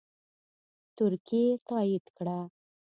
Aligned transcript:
ترکیې 0.97 1.45
تایید 1.67 2.05
کړه 2.17 2.39